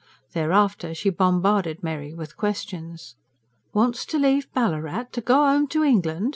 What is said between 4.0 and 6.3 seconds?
to leave Ballarat? To go home to England?"